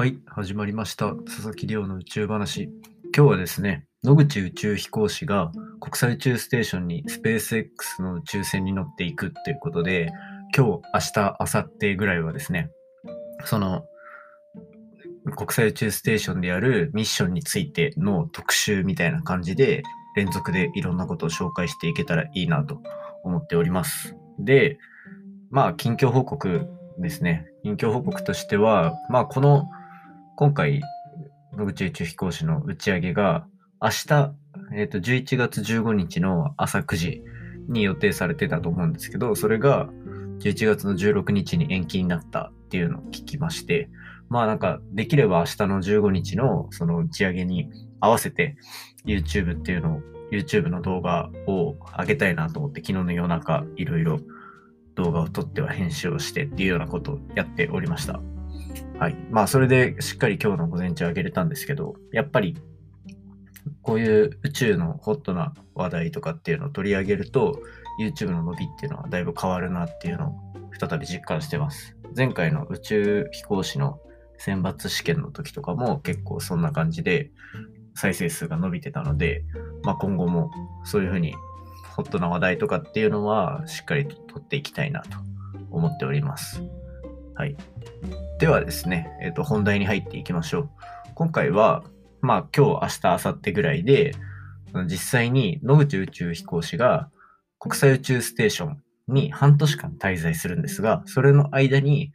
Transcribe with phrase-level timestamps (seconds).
[0.00, 1.12] はい、始まりました。
[1.12, 2.70] 佐々木亮の宇宙話。
[3.14, 10.10] 今日はですね、野口宇宙飛行士が国際宇宙ステーションにスペース X の宇宙船に乗っていくっていうことで、
[10.56, 12.70] 今日、明日、明後日ぐらいはですね、
[13.44, 13.84] その
[15.36, 19.82] 国際宇宙ステーションでやるミッションについての特集みたいな感じで、
[20.16, 22.80] 連続でいろんなことを紹介していけたらいいなと
[23.22, 24.16] 思っております。
[24.38, 24.78] で、
[25.50, 27.48] まあ、近況報告ですね。
[27.64, 29.68] 近況報告としては、まあ、この、
[30.40, 30.80] 今回、
[31.52, 33.46] 野口宇宙飛行士の打ち上げが、
[33.78, 34.34] 明日、
[34.74, 37.22] えっ、と、11月15日の朝9時
[37.68, 39.90] に予定されてたと思うんですけど、それが
[40.38, 43.90] 11月の16日に延期になったっていうのを聞きまして、
[44.30, 47.68] まあなんか、できれば明日の15日のその打ち上げに
[48.00, 48.56] 合わせて
[49.04, 50.00] YouTube っていうのを、
[50.32, 54.18] YouTube の動画を上げたいなと思って、昨日の夜中、いろいろ
[54.94, 58.22] 動画を撮っては編集をしてっていうようなことをやっておりました。
[59.00, 59.16] はい。
[59.30, 62.58] まあ、それでしっかり今日の午前中上げれたんですけど、やっぱり、
[63.80, 67.62] こういう宇宙のホットな話題とかっていうのを取り上げると、
[67.98, 70.34] YouTube の伸びっていうのはだいぶ変わるなっていうのを
[70.78, 71.96] 再び実感してます。
[72.14, 74.00] 前回の宇宙飛行士の
[74.36, 77.30] 選抜試験の時とかも結構そんな感じで
[77.94, 79.44] 再生数が伸びてたので、
[79.82, 80.50] まあ、今後も
[80.84, 81.34] そういうふうに
[81.96, 85.08] ホットな話題とかっていうのはしっかりと取っていきたいなと
[85.70, 86.62] 思っております。
[87.34, 87.56] はい。
[88.40, 90.70] ではですね、えっ、と、本題に入っていきましょう。
[91.14, 91.84] 今回は、
[92.22, 94.14] まあ今日、明日、明後日ぐらいで、
[94.86, 97.10] 実際に野口宇宙飛行士が
[97.58, 102.12] 国際宇宙ステーションに半年間滞在するんですが、それの間に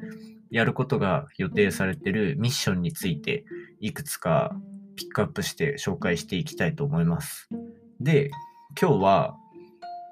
[0.49, 3.45] やることが予定されているミッションについて、
[3.79, 4.55] いくつか
[4.95, 7.49] ピックアップして紹介していきたいと思います。
[7.99, 8.31] で、
[8.81, 9.35] 今日は、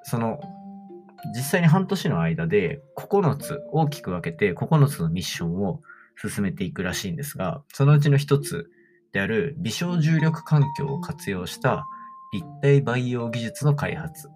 [0.04, 0.40] その、
[1.36, 5.82] 実際に半年の間で9つ、大きく分けて9つのミッションを
[6.16, 8.70] 進めていくらしいんですが、そのうちの一つ
[9.12, 11.86] である微小重力環境を活用した
[12.34, 14.32] 立体培養技術の開発っ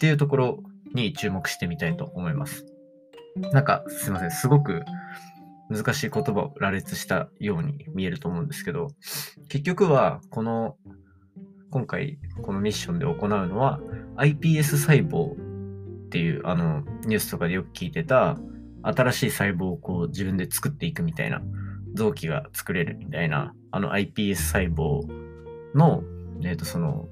[0.00, 0.62] ていうところ
[0.94, 2.66] に注目してみたいと思います。
[3.52, 4.82] なんか、すいません、すごく
[5.70, 8.88] 難しい言葉を羅列したように見えると思うんですけど、
[9.48, 10.76] 結局は、この、
[11.70, 13.80] 今回、このミッションで行うのは、
[14.16, 15.34] iPS 細胞
[16.06, 18.36] っていう、あの、ニュースとかでよく聞いてた、
[18.82, 21.42] 新しい細胞をこう自分で作っていくみたいな、
[21.94, 25.02] 臓器が作れるみたいな、あの iPS 細胞
[25.74, 26.02] の、
[26.42, 27.08] えっ、と、その、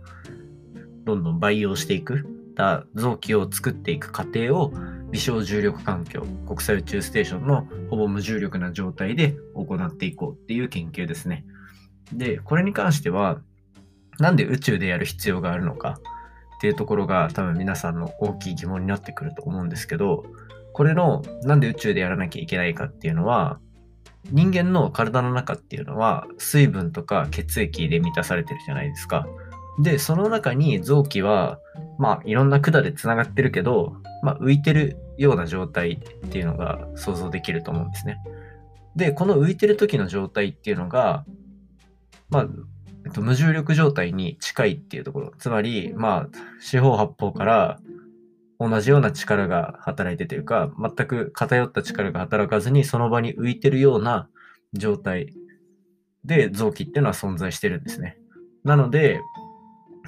[1.05, 4.73] どんどん培養していく、た臓器を作っていく過程を
[5.11, 11.45] 微小重力環境、国際宇宙ステーションのほぼ無重力な状態で行っていこうっていう研究ですね。
[12.13, 13.41] で、これに関しては、
[14.19, 16.01] なんで宇宙でやる必要があるのか
[16.57, 20.27] っていうところが多分皆さんの大きい疑問になってくると思うんですけど、
[20.79, 23.59] これのなんで宇宙でやらなきゃいけないかっていうのは、
[24.31, 29.27] 人間の体の中っていうのは水分とか血液で満たされてるじゃないですか。
[29.83, 31.59] で、その中に臓器は、
[31.99, 38.19] まあいろんな管でつながってるけど、まあ浮いてるような状態っていうのが想像できると思うんですね。
[38.95, 41.25] で、この浮いてる時の状態っていうのが、
[42.31, 42.47] まあ、
[43.21, 45.33] 無重力状態に近いっていうところ。
[45.41, 46.29] つまり、まあ、
[46.61, 47.81] 四方八方から
[48.61, 54.29] 同じような力が働いてというか、全く偏った力が働かずにその場に浮いてるような
[54.73, 55.33] 状態
[56.25, 58.19] で臓器っていうのは存在してるんですね。
[58.65, 59.21] なので、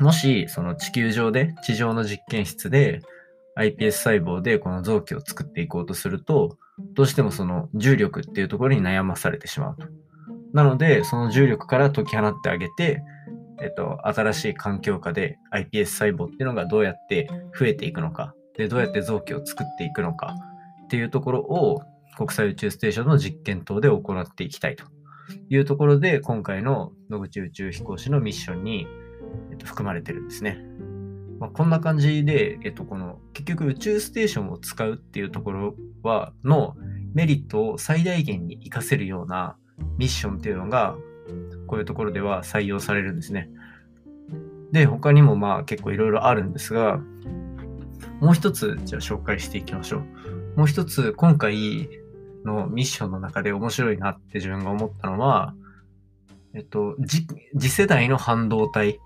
[0.01, 3.03] もしその地球上で、地上の実験室で
[3.57, 6.59] iPS 細胞でこの臓器を作っていこうとすると、
[6.95, 9.87] どうしてもその重力っていうところに悩まされてしまうと。
[10.53, 13.03] なので、その重力から解き放ってあげて、
[13.63, 17.29] えっと、新しい環境下で iPS 細胞っていうのがどうやって
[17.59, 20.37] 増えていくのか、で、どうやって臓器を作っていくのか
[20.85, 21.83] っていうところを
[22.19, 24.85] 国際宇宙ステーションの実験等で行っていきたいと
[25.49, 28.87] いうところで、今回の野口宇宙飛行士のミッションに、
[29.51, 30.59] えっと、含まれてるんですね。
[31.39, 36.77] まあ、こんな感じで、えっと、この結局宇宙ステーションを使うっていうところは、の
[37.15, 39.57] メリットを最大限に活かせるような
[39.97, 40.97] ミッションっていうのが、
[41.67, 43.49] こういうところでは採用されるんですね。
[44.73, 47.01] で、他にもまあ結構いろいろあるんですが、
[48.21, 50.59] もう一つじゃあ紹介していきましょう。
[50.59, 51.89] もう一つ今回
[52.45, 55.55] のミッションの中で面白いなって自分が思ったのは、
[56.55, 58.99] えっと、次世代の半導体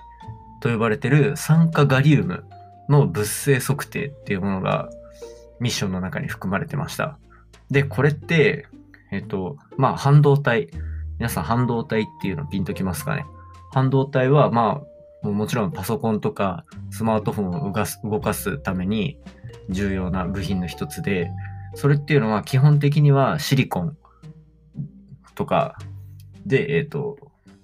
[0.61, 2.45] と呼ばれてる酸化ガリウム
[2.89, 4.89] の物性測定っていうものが
[5.61, 7.19] ミッションの中に含まれてました。
[7.71, 8.67] で、これって、
[9.11, 10.71] えっと、まあ半導体、
[11.19, 13.25] 皆さん半導体っていうのピンときますかね？
[13.73, 14.87] 半導体はまあ、
[15.33, 19.19] もちろんパソコンとかスマートフォンを動かす動かすために
[19.71, 21.31] 重要な部品の一つで、
[21.75, 23.97] それっていうのは基本的にはシリコン
[25.35, 25.77] とか
[26.47, 27.17] で、えっ、と、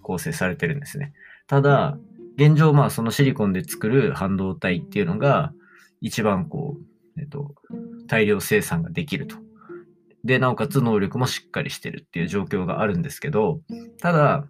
[0.03, 1.13] 構成されてるんですね。
[1.47, 1.99] ただ、
[2.37, 5.53] 現状、まあ、そのシリコンで作る半導体っていうのが、
[6.01, 7.55] 一番こう、えっ、と、
[8.07, 9.37] 大量生産ができると。
[10.25, 13.61] で、なおかつ能力もしっかりしてるっていう状況があるんですけど、
[14.01, 14.45] ただ、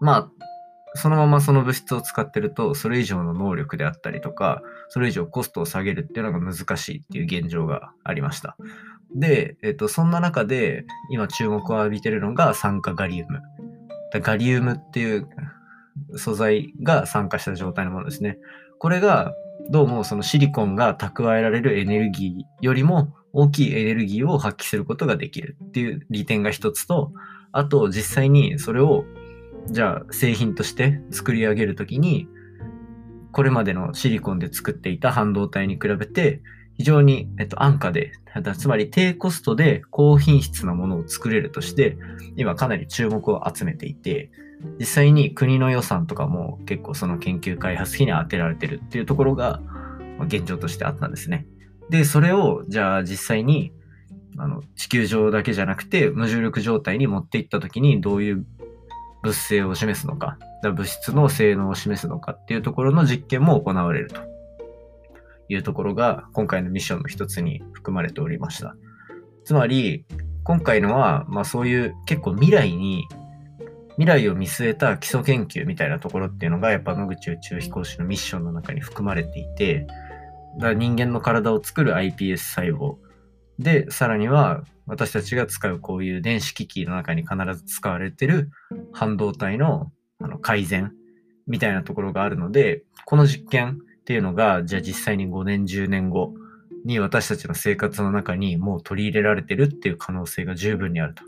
[0.00, 0.30] まあ、
[0.94, 8.56] そのままその物質を使ってると、それ以上の能力であったりとか、それ以上コストを下げるっていうのが難しいっていう現状がありました。
[9.14, 13.40] で、えっと、そんな中で、今注目を浴びてるのが酸化ガリウム。
[14.12, 15.28] ガリウムっていう
[16.16, 18.38] 素材が酸化した状態のものですね。
[18.78, 19.32] これが、
[19.68, 27.12] どうもそのシリコンが蓄えられるエネルギーよりも大きいエネルギーを発揮することができるっていう利点が一つと、
[27.52, 29.04] あと実際にそれを
[29.68, 32.28] じゃあ製品として作り上げるときに、
[33.32, 36.42] これまでのシリコンで作っていた半導体に比べて、
[36.76, 38.12] 非常に、えっと、安価で、
[38.56, 41.98] つまり低コストで高品質なものを作れるとして、
[42.36, 44.30] 今かなり注目を集めていて、
[44.78, 49.60] 実際に国の予算とかも結構その研究開発費に充てられてるっていうところが
[50.26, 51.46] 現状としてあったんですね。
[51.88, 53.72] で、それをじゃあ実際に
[54.38, 58.46] あの地球上だけじゃなくて無重力状態に持っていった時にどういう
[59.22, 64.20] 物性を示すのか、物質の性能を示すのかっていうところの実験も行われると
[65.48, 68.74] いうところが今回のミッションの一つに含まれておりました。
[69.44, 70.04] つまり、
[70.44, 73.06] 今回のは、まあそういう結構未来に、
[73.96, 79.86] 未来を見据えた基礎研究みたいなところっていうのがやっぱ野口宇宙飛行士のミッションの中に含まれていて、
[80.58, 82.96] だ人間の体を作る iPS 細胞、
[83.60, 88.50] で、さらには私たちが使うこういう電子機器の中に必ず使われてる
[88.92, 89.92] 半導体の
[90.22, 90.92] あの改善
[91.46, 96.34] みたいなところがあるので、この実験っていうのが、じゃあ実際に5年、10年後
[96.84, 101.24] に私たちの生活の中にもう取り入れられてるっていう可能性が十分にあると。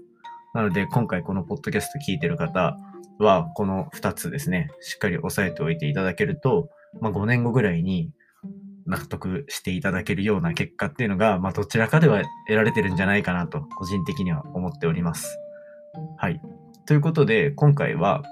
[0.55, 2.77] なので、今回このポッドキャスト聞いてる方
[3.19, 6.69] は、この2つですね、しっかり押さえておいていただけると、
[7.01, 8.11] まあ、5年後ぐらいに
[8.87, 15.39] 納得していただけるような結果っていうのが、まあ、どちらかでは得られてるんじゃないかなと、個人的には思っております。
[16.19, 16.41] はい。
[16.87, 18.23] ということで、今回は、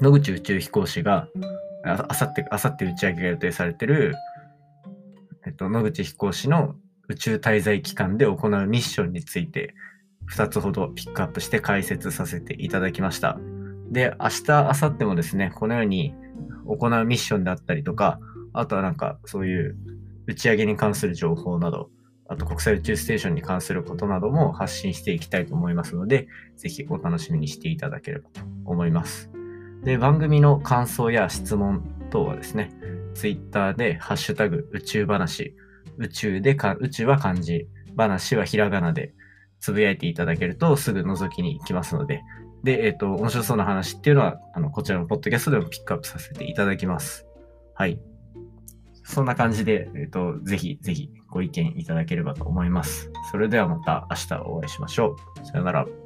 [0.00, 1.28] 野口宇宙飛行士が、
[1.84, 4.14] あさって、あさって打ち上げが予定されてる、
[5.46, 6.76] えっと、野口飛行士の
[7.08, 9.74] 宇宙滞在期間で行うミッションについて、
[10.32, 13.38] 2つほどピックアップして解説させていただきました。
[13.90, 16.14] で、明日、明後日もですね、このように
[16.66, 18.18] 行うミッションであったりとか、
[18.52, 19.76] あとはなんかそういう
[20.26, 21.90] 打ち上げに関する情報など、
[22.28, 29.30] あと国際宇宙ステーションに関することなども発信していきたいと思いますので、ぜひお楽しみにしていただければと思います。
[29.82, 32.72] で、番組の感想や質問等はですね、
[33.14, 35.54] Twitter でハッシュタグ宇宙話、
[35.98, 39.14] 宇宙でか、宇宙は漢字、話はひらがなで
[39.60, 42.22] つぶやいていただけるとすぐ覗きに行きますので、
[42.64, 47.26] で、えっ、ー、と、面白そうな話っていうのは、あの、こちらのポッドキャストでもピックアップさせていただきます。
[47.74, 48.00] はい。
[49.04, 53.10] そんな感じで、えっ、と、ぜひぜひご意見いただければと思います。
[53.30, 55.46] それではまた明日お会いしましょう。
[55.46, 56.03] さよなら。